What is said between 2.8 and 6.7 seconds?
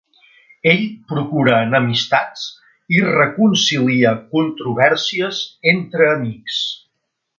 i reconcilia controvèrsies entre amics.